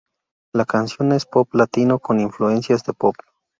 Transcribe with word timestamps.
La 0.51 0.65
canción 0.65 1.11
es 1.11 1.27
pop 1.27 1.53
latino 1.53 1.99
con 1.99 2.19
influencias 2.19 2.83
de 2.85 2.93
pop. 2.93 3.13